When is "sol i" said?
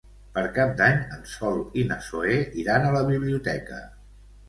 1.33-1.85